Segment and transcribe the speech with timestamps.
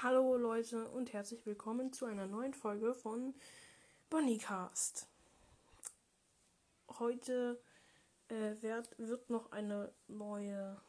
[0.00, 3.34] Hallo Leute und herzlich willkommen zu einer neuen Folge von
[4.10, 5.08] Bonnycast.
[7.00, 7.60] Heute
[8.28, 10.80] äh, wird, wird noch eine neue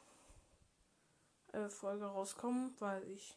[1.54, 3.36] äh, Folge rauskommen, weil ich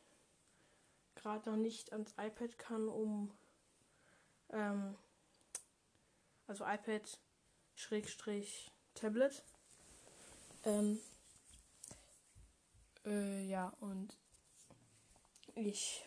[1.15, 3.31] gerade noch nicht ans iPad kann, um
[4.51, 4.95] ähm,
[6.49, 7.19] also iPad
[7.77, 9.43] Schrägstrich Tablet.
[10.65, 11.01] Ähm,
[13.07, 14.19] äh, ja, und
[15.67, 16.05] ich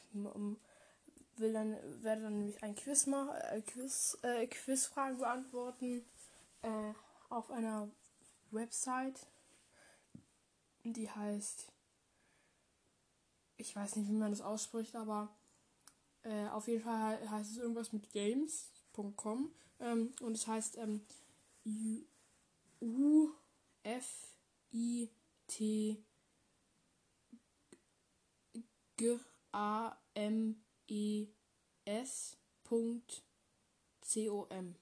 [1.37, 6.05] will dann, werde dann nämlich ein Quiz machen, äh, Quiz, äh, Quizfragen beantworten
[6.61, 6.93] äh,
[7.29, 7.89] auf einer
[8.51, 9.27] Website,
[10.83, 11.71] die heißt,
[13.57, 15.35] ich weiß nicht, wie man das ausspricht, aber
[16.23, 21.05] äh, auf jeden Fall heißt es irgendwas mit games.com ähm, und es heißt ähm,
[22.81, 23.29] U,
[23.83, 24.35] F
[24.73, 25.09] I
[25.47, 25.97] T
[28.97, 29.19] G
[29.55, 30.55] A M
[30.87, 31.27] E
[31.85, 32.37] S.
[34.01, 34.75] C O M.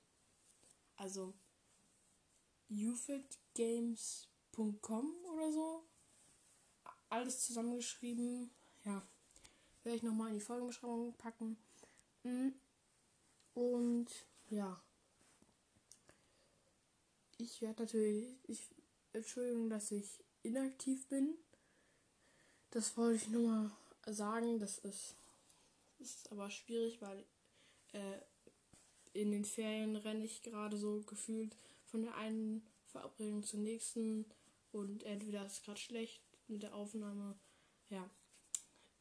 [0.96, 1.36] Also
[2.72, 5.84] ufitgames.com oder so.
[7.10, 8.50] Alles zusammengeschrieben.
[8.84, 9.08] Ja.
[9.84, 11.58] Werde ich nochmal in die Folgenbeschreibung packen.
[12.24, 12.56] Mhm.
[13.54, 14.08] Und
[14.50, 14.82] ja.
[17.38, 18.40] Ich werde natürlich.
[18.48, 18.72] Ich,
[19.12, 21.36] Entschuldigung, dass ich inaktiv bin.
[22.72, 23.72] Das wollte ich nur mal
[24.08, 25.16] sagen, das ist,
[26.00, 27.26] ist aber schwierig, weil
[27.94, 28.20] äh,
[29.14, 34.26] in den Ferien renne ich gerade so gefühlt von der einen Verabredung zur nächsten
[34.72, 37.38] und entweder ist es gerade schlecht mit der Aufnahme.
[37.90, 38.10] Ja,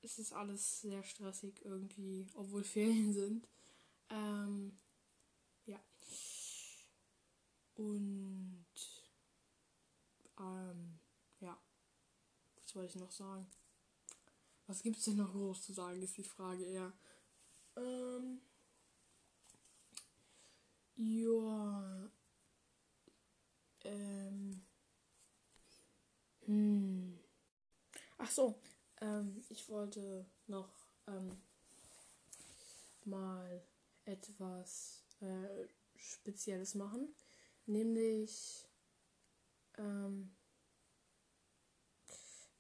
[0.03, 3.49] es ist alles sehr stressig irgendwie, obwohl Ferien sind.
[4.11, 4.79] Ähm,
[5.65, 5.81] ja.
[7.75, 8.67] Und
[10.39, 10.99] ähm,
[11.41, 11.59] ja,
[12.57, 13.47] was wollte ich noch sagen?
[14.67, 16.93] Was gibt es denn noch groß zu sagen, ist die Frage eher.
[17.77, 18.41] Ähm.
[20.97, 22.11] Ja.
[23.85, 24.65] Ähm.
[26.47, 27.19] Hm.
[28.19, 28.61] Ach so.
[29.01, 31.43] Ähm, ich wollte noch ähm,
[33.05, 33.63] mal
[34.05, 35.67] etwas äh,
[35.97, 37.15] Spezielles machen.
[37.67, 38.69] Nämlich
[39.79, 40.31] ähm,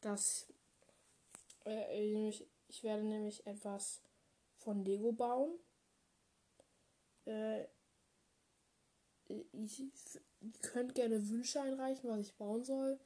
[0.00, 0.46] dass
[1.64, 4.02] ich werde nämlich etwas
[4.56, 5.58] von Lego bauen.
[7.24, 7.64] Äh,
[9.26, 9.80] ich,
[10.40, 12.98] ihr könnt gerne Wünsche einreichen, was ich bauen soll.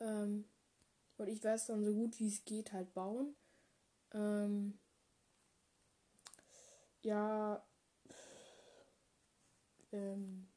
[0.00, 0.44] Ähm,
[1.16, 3.34] und ich werde es dann so gut wie es geht halt bauen.
[4.12, 4.78] Ähm,
[7.02, 7.64] ja.
[9.92, 10.48] Ähm,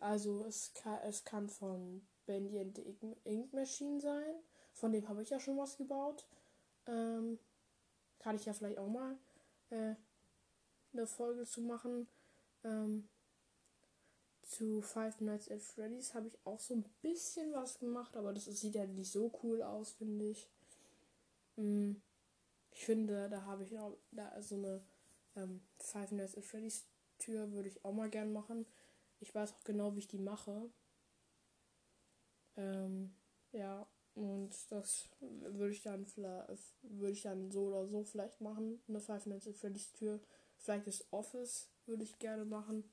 [0.00, 4.34] also es kann, es kann von Bendy and the Ink Machine sein.
[4.72, 6.26] Von dem habe ich ja schon was gebaut.
[6.86, 7.38] Ähm,
[8.18, 9.16] kann ich ja vielleicht auch mal
[9.70, 9.94] äh,
[10.92, 12.06] eine Folge zu machen.
[12.64, 13.08] Ähm,
[14.42, 18.44] zu Five Nights at Freddy's habe ich auch so ein bisschen was gemacht, aber das
[18.44, 20.48] sieht ja nicht so cool aus, finde ich.
[21.56, 22.00] Mhm.
[22.70, 24.82] Ich finde, da habe ich auch da so eine
[25.34, 26.86] ähm, Five Nights at Freddy's
[27.18, 28.66] Tür würde ich auch mal gern machen.
[29.20, 30.70] Ich weiß auch genau, wie ich die mache.
[32.56, 33.14] Ähm,
[33.52, 36.06] ja, und das würde ich dann
[36.82, 38.80] würde ich dann so oder so vielleicht machen.
[38.88, 40.20] Eine Five Nights at Freddy's Tür.
[40.56, 42.84] Vielleicht das Office würde ich gerne machen.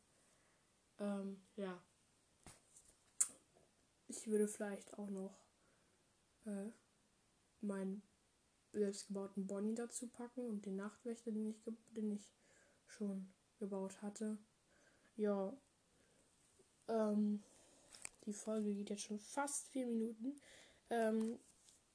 [0.99, 1.81] Ähm, ja.
[4.07, 5.33] Ich würde vielleicht auch noch
[6.45, 6.69] äh,
[7.61, 8.03] meinen
[8.73, 11.63] selbstgebauten Bonnie dazu packen und den Nachtwächter, den ich,
[11.95, 12.29] den ich
[12.85, 14.37] schon gebaut hatte.
[15.15, 15.55] Ja.
[16.87, 17.43] Ähm,
[18.25, 20.35] die Folge geht jetzt schon fast vier Minuten.
[20.89, 21.39] Ähm,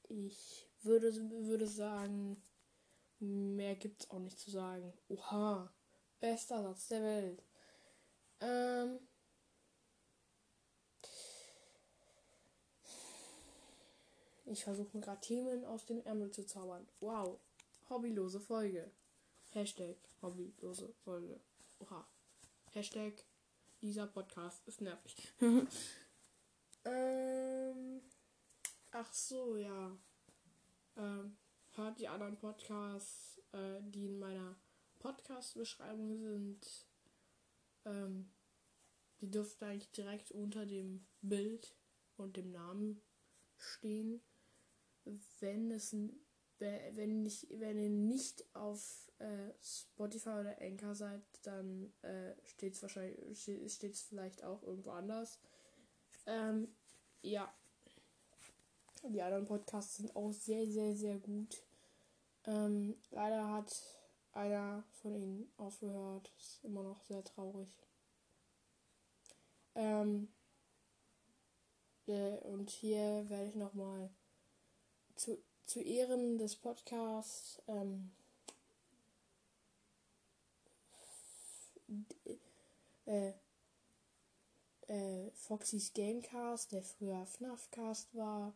[0.09, 1.13] ich würde,
[1.47, 2.43] würde sagen,
[3.19, 4.93] mehr gibt's auch nicht zu sagen.
[5.09, 5.73] Oha,
[6.21, 7.43] bester Satz der Welt.
[8.41, 9.01] Ähm,
[14.47, 16.87] ich versuche mir gerade Themen aus dem Ärmel zu zaubern.
[17.01, 17.39] Wow,
[17.91, 18.91] hobbylose Folge.
[19.51, 21.41] Hashtag hobbylose Folge.
[21.81, 22.07] Oha.
[22.73, 23.25] Hashtag
[23.81, 25.17] dieser Podcast ist nervig.
[26.85, 28.01] Ähm,
[28.91, 29.97] ach so, ja.
[30.97, 31.37] Ähm,
[31.75, 34.57] hört die anderen Podcasts, äh, die in meiner
[34.99, 36.87] Podcast-Beschreibung sind.
[37.85, 38.31] Ähm,
[39.21, 41.75] die dürften eigentlich direkt unter dem Bild
[42.17, 43.01] und dem Namen
[43.57, 44.21] stehen.
[45.41, 45.95] Wenn es
[46.59, 52.83] wenn nicht, wenn ihr nicht auf äh, Spotify oder Anchor seid, dann äh, steht es
[52.83, 53.41] wahrscheinlich
[53.73, 55.39] steht es vielleicht auch irgendwo anders.
[56.29, 56.69] Ähm,
[57.23, 57.53] ja.
[59.03, 61.63] Die anderen Podcasts sind auch sehr, sehr, sehr gut.
[62.45, 63.75] Ähm, leider hat
[64.33, 66.31] einer von ihnen aufgehört.
[66.37, 67.69] Ist immer noch sehr traurig.
[69.75, 70.29] Ähm,
[72.07, 74.11] äh, und hier werde ich nochmal
[75.15, 78.11] zu, zu Ehren des Podcasts ähm,
[83.07, 83.33] äh,
[84.89, 88.55] äh, Foxys Gamecast, der früher FNAFcast war.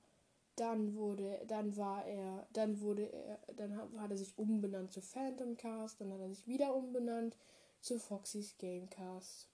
[0.56, 6.00] Dann wurde, dann war er, dann wurde er, dann hat er sich umbenannt zu Phantomcast,
[6.00, 7.38] dann hat er sich wieder umbenannt
[7.80, 9.48] zu Foxys Gamecast.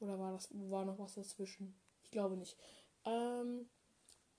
[0.00, 1.74] Oder war das, war noch was dazwischen?
[2.02, 2.56] Ich glaube nicht.
[3.04, 3.68] Ähm,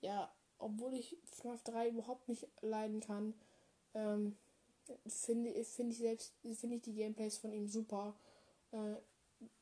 [0.00, 3.34] ja, obwohl ich FNAF 3 überhaupt nicht leiden kann,
[3.94, 4.36] ähm,
[5.06, 8.14] finde find ich selbst, finde ich die Gameplays von ihm super.
[8.72, 8.96] Äh,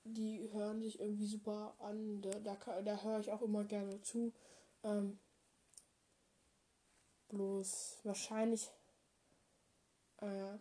[0.06, 2.22] die hören sich irgendwie super an.
[2.22, 4.32] Da, da, da höre ich auch immer gerne zu.
[4.82, 5.18] Ähm,
[7.28, 8.70] bloß wahrscheinlich.
[10.20, 10.58] Äh,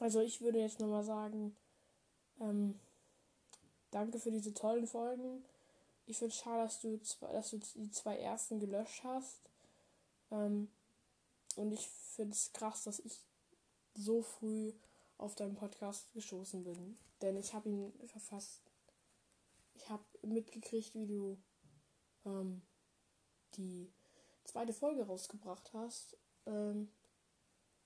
[0.00, 1.56] also ich würde jetzt nochmal sagen,
[2.40, 2.78] ähm,
[3.90, 5.44] danke für diese tollen Folgen.
[6.06, 9.40] Ich finde es schade, dass du, zwei, dass du die zwei ersten gelöscht hast.
[10.30, 10.68] Ähm,
[11.56, 13.18] und ich finde es krass, dass ich
[13.94, 14.72] so früh
[15.18, 16.96] auf deinen Podcast gestoßen bin.
[17.20, 18.62] Denn ich habe ihn verfasst.
[19.74, 21.38] Ich habe mitgekriegt, wie du
[22.24, 22.62] ähm,
[23.56, 23.92] die
[24.44, 26.16] zweite Folge rausgebracht hast.
[26.46, 26.88] Ähm,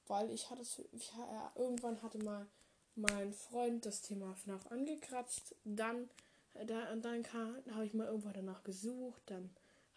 [0.07, 2.47] weil ich hatte ich, äh, irgendwann hatte mal
[2.95, 5.55] mein Freund das Thema FNAF angekratzt.
[5.65, 6.11] Dann,
[6.55, 9.23] äh, da, dann habe ich mal irgendwann danach gesucht.
[9.27, 9.51] Dann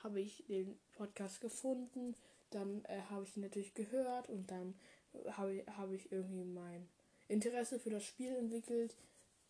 [0.03, 2.15] habe ich den Podcast gefunden.
[2.51, 4.75] Dann äh, habe ich ihn natürlich gehört und dann
[5.13, 6.87] äh, habe hab ich irgendwie mein
[7.27, 8.95] Interesse für das Spiel entwickelt.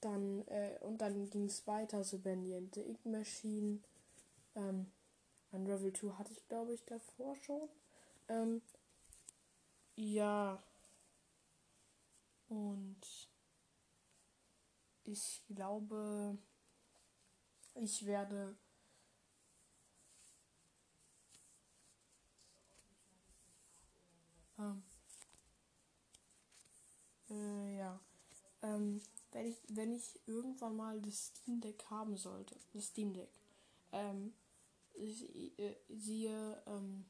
[0.01, 3.80] Dann, äh, und dann ging es weiter, so Bendy the Ink Machine.
[4.56, 4.88] Ähm,
[5.51, 7.69] Unravel 2 hatte ich, glaube ich, davor schon.
[8.27, 8.62] Ähm,
[9.95, 10.62] ja.
[12.50, 13.01] Und
[15.06, 16.38] ich glaube,
[17.75, 18.56] ich werde
[24.60, 24.83] ähm,
[27.36, 28.00] äh, ja.
[28.62, 29.02] Ähm,
[29.32, 33.30] wenn ich, wenn ich irgendwann mal das Steam Deck haben sollte, das Steam Deck,
[33.92, 34.34] ähm,
[34.94, 37.06] äh, siehe, ähm,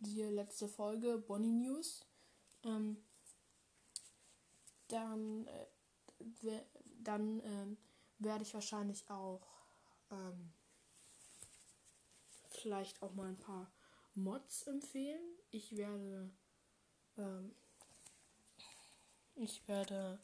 [0.00, 2.04] siehe letzte Folge Bonnie News,
[2.64, 2.96] ähm,
[4.88, 6.62] dann, äh,
[7.02, 7.76] dann ähm,
[8.18, 9.46] werde ich wahrscheinlich auch
[10.10, 10.52] ähm,
[12.48, 13.70] vielleicht auch mal ein paar
[14.14, 15.22] Mods empfehlen.
[15.50, 16.30] Ich werde
[17.18, 17.54] ähm,
[19.36, 20.18] ich werde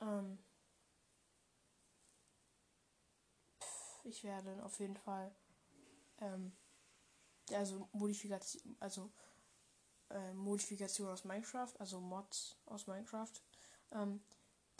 [0.00, 0.38] ähm,
[4.04, 5.34] ich werde auf jeden Fall
[6.20, 6.52] ähm,
[7.54, 9.10] also Modifikation, also
[10.10, 13.32] äh, Modifikation aus Minecraft, also Mods aus Minecraft,
[13.92, 14.20] ähm,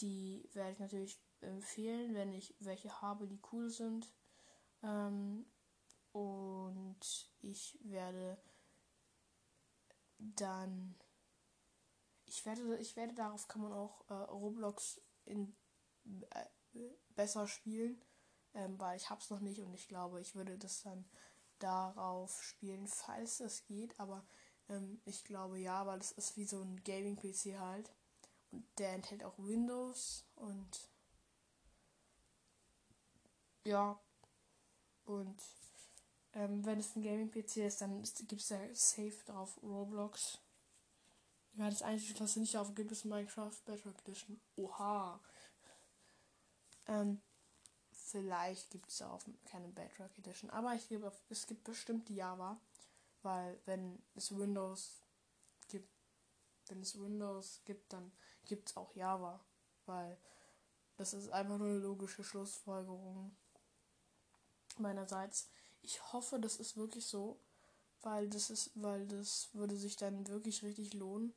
[0.00, 4.12] die werde ich natürlich empfehlen, wenn ich welche habe, die cool sind.
[4.82, 5.46] Ähm,
[6.12, 8.38] und ich werde
[10.18, 10.94] dann
[12.28, 15.56] ich werde, ich werde darauf kann man auch äh, Roblox in,
[16.30, 16.44] äh,
[17.16, 18.00] besser spielen,
[18.54, 21.04] ähm, weil ich hab's noch nicht und ich glaube, ich würde das dann
[21.58, 23.98] darauf spielen, falls es geht.
[23.98, 24.26] Aber
[24.68, 27.92] ähm, ich glaube ja, weil es ist wie so ein Gaming-PC halt.
[28.50, 30.90] Und der enthält auch Windows und
[33.64, 34.00] ja.
[35.04, 35.42] Und
[36.32, 40.38] ähm, wenn es ein Gaming-PC ist, dann gibt es da safe drauf Roblox.
[41.58, 44.40] Ja, das Einzige, was nicht auf gibt, ist Minecraft Bedrock Edition.
[44.54, 45.20] Oha.
[46.86, 47.20] Ähm,
[47.90, 50.50] vielleicht gibt es auch keine Bedrock Edition.
[50.50, 52.60] Aber ich gebe es gibt bestimmt die Java.
[53.22, 55.02] Weil wenn es Windows
[55.66, 55.92] gibt,
[56.68, 58.12] wenn es Windows gibt, dann
[58.44, 59.44] gibt es auch Java.
[59.84, 60.16] Weil
[60.96, 63.36] das ist einfach nur eine logische Schlussfolgerung
[64.76, 65.50] meinerseits.
[65.82, 67.40] Ich hoffe, das ist wirklich so,
[68.02, 71.34] weil das ist, weil das würde sich dann wirklich richtig lohnen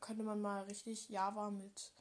[0.00, 1.92] könnte man mal richtig Java mit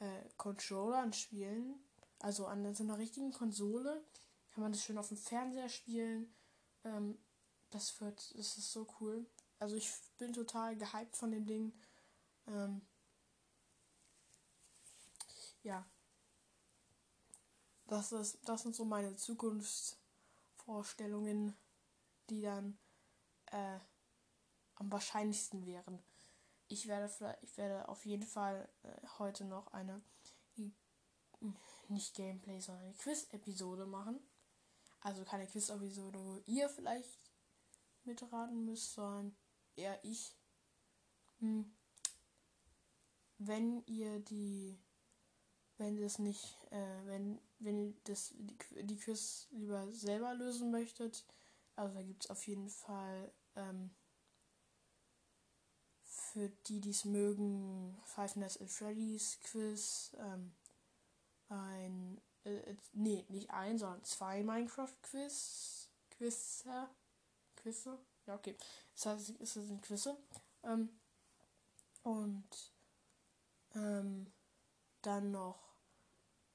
[0.00, 1.78] äh, Controllern spielen.
[2.18, 4.02] Also an so einer richtigen Konsole
[4.50, 6.34] kann man das schön auf dem Fernseher spielen.
[6.84, 7.16] Ähm,
[7.70, 9.24] das wird, das ist so cool.
[9.58, 11.72] Also ich bin total gehypt von dem Ding.
[12.46, 12.82] Ähm,
[15.62, 15.86] ja.
[17.86, 21.56] Das, ist, das sind so meine Zukunftsvorstellungen,
[22.30, 22.78] die dann
[23.46, 23.78] äh,
[24.76, 26.02] am wahrscheinlichsten wären
[26.68, 27.10] ich werde
[27.42, 30.02] ich werde auf jeden Fall äh, heute noch eine
[31.88, 34.20] nicht Gameplay, sondern eine Quiz-Episode machen.
[35.00, 37.18] Also keine Quiz-Episode, wo ihr vielleicht
[38.04, 39.36] mitraten müsst, sondern
[39.76, 40.36] eher ich.
[41.38, 41.72] Hm.
[43.38, 44.78] Wenn ihr die,
[45.76, 51.24] wenn das nicht, äh, wenn, wenn ihr das, die, die Quiz lieber selber lösen möchtet,
[51.76, 53.90] also da gibt es auf jeden Fall ähm,
[56.38, 60.54] für die, die es mögen, Five Nights at Freddy's Quiz, ähm,
[61.48, 66.88] ein, äh, äh, nee, nicht ein, sondern zwei Minecraft-Quiz, Quizze,
[67.56, 68.56] Quizze, ja, okay,
[68.94, 70.16] das heißt, es sind Quizze,
[70.62, 70.90] ähm,
[72.04, 72.72] und,
[73.74, 74.32] ähm,
[75.02, 75.58] dann noch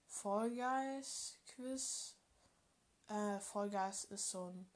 [0.07, 2.15] Fall Guys Quiz,
[3.09, 4.71] äh, Fall Guys ist so ein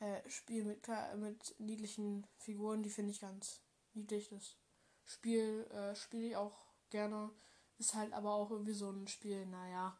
[0.00, 3.62] äh, Spiel mit, mit niedlichen Figuren, die finde ich ganz
[3.94, 4.28] niedlich.
[4.28, 4.56] Das
[5.04, 6.58] Spiel äh, spiele ich auch
[6.90, 7.30] gerne.
[7.78, 9.98] Ist halt aber auch irgendwie so ein Spiel, naja,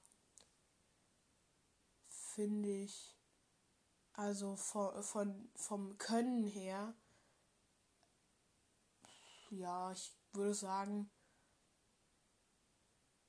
[2.35, 3.17] finde ich,
[4.15, 6.95] also von, von, vom Können her,
[9.51, 11.11] ja, ich würde sagen,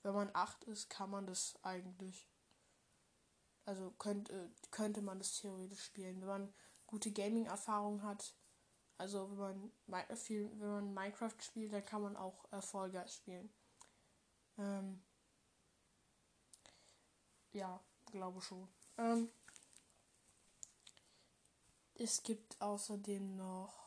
[0.04, 2.30] wenn man 8 ist, kann man das eigentlich.
[3.66, 6.20] Also könnte, könnte man das theoretisch spielen.
[6.20, 6.54] Wenn man
[6.86, 8.36] gute Gaming-Erfahrung hat,
[8.98, 13.54] also wenn man wenn man Minecraft spielt, dann kann man auch Erfolge spielen.
[14.58, 15.04] Ähm,
[17.52, 18.68] ja, glaube schon.
[18.98, 19.30] Ähm,
[21.96, 23.82] es gibt außerdem noch.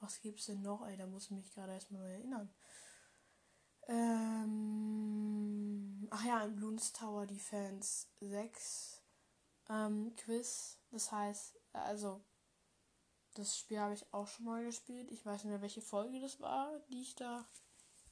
[0.00, 0.86] Was gibt's denn noch?
[0.86, 2.54] Ey, da muss ich mich gerade erstmal erinnern.
[3.88, 4.88] Ähm,
[6.10, 9.02] ach ja, in Bloons Tower Defense 6
[9.68, 10.78] ähm, Quiz.
[10.90, 12.24] Das heißt, also
[13.38, 15.10] das Spiel habe ich auch schon mal gespielt.
[15.12, 17.46] Ich weiß nicht mehr, welche Folge das war, die ich da,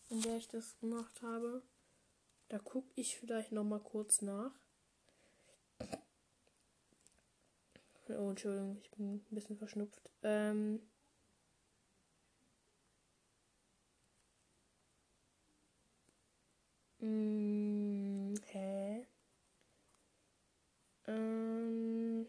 [0.08, 1.62] in der ich das gemacht habe.
[2.48, 4.52] Da gucke ich vielleicht noch mal kurz nach.
[8.08, 10.12] Oh, Entschuldigung, ich bin ein bisschen verschnupft.
[10.22, 10.80] Ähm.
[17.00, 19.06] Mm, hä?
[21.08, 22.26] Ähm.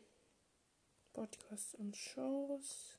[1.57, 2.97] Podcasts und Shows.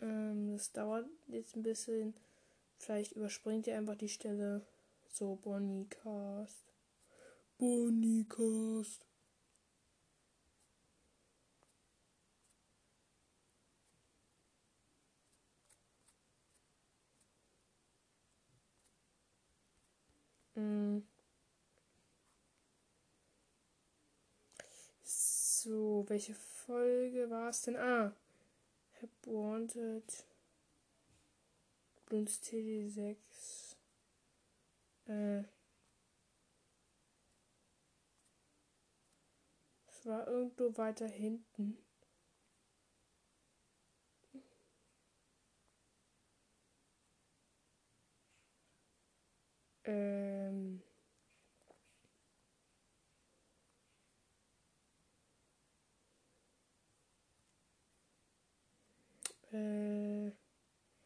[0.00, 2.14] Ähm, das dauert jetzt ein bisschen.
[2.76, 4.66] Vielleicht überspringt ihr einfach die Stelle.
[5.10, 6.74] So, Bonnicast.
[7.58, 9.04] Bonnicast.
[9.04, 9.09] Mm.
[26.00, 27.76] So, welche Folge war es denn?
[27.76, 28.14] Ah,
[29.02, 30.24] Hab Wanted.
[32.06, 33.76] Bloons TD6.
[35.08, 35.40] Äh.
[39.88, 41.76] Es war irgendwo weiter hinten.
[49.84, 50.39] Ähm.
[59.52, 60.32] Äh.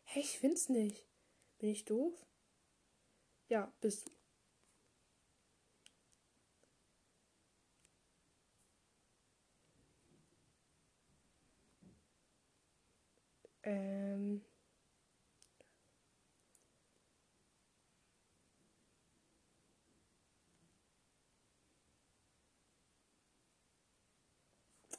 [0.04, 1.06] Hey, ich find's nicht.
[1.58, 2.14] Bin ich doof?
[3.48, 4.12] Ja, bist du.
[13.62, 14.42] Ähm.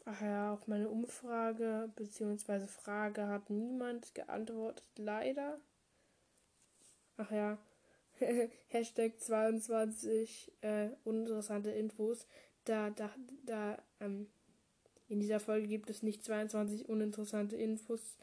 [0.08, 2.68] Ach ja, auf meine Umfrage bzw.
[2.68, 5.60] Frage hat niemand geantwortet, leider.
[7.18, 7.58] Ach ja,
[8.68, 12.28] Hashtag 22 äh, uninteressante Infos.
[12.66, 13.10] Da, da,
[13.46, 14.28] da, ähm,
[15.08, 18.18] in dieser Folge gibt es nicht 22 uninteressante Infos,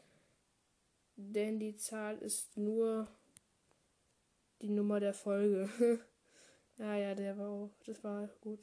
[1.17, 3.07] denn die Zahl ist nur
[4.61, 5.69] die Nummer der Folge.
[6.77, 8.59] ja, ja, der war auch, das war gut.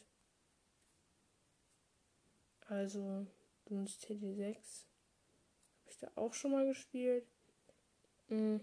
[2.71, 3.27] Also,
[3.65, 4.87] Dunst TD6.
[5.81, 7.27] Habe ich da auch schon mal gespielt.
[8.29, 8.61] Mhm.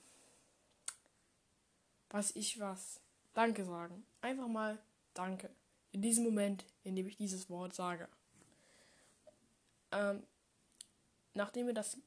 [2.11, 3.01] was ich was,
[3.35, 4.05] Danke sagen.
[4.21, 4.79] Einfach mal
[5.15, 5.51] Danke.
[5.91, 8.09] In diesem Moment, in dem ich dieses Wort sage.
[9.91, 10.23] Ähm,
[11.35, 11.99] nachdem ihr das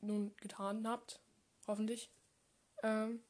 [0.00, 1.20] nun getan habt,
[1.66, 2.10] hoffentlich,
[2.82, 3.22] ähm,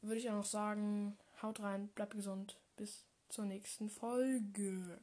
[0.00, 5.00] würde ich auch noch sagen, haut rein, bleibt gesund, bis zur nächsten Folge.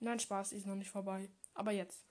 [0.00, 1.28] Nein, Spaß, ist noch nicht vorbei.
[1.54, 2.07] Aber jetzt.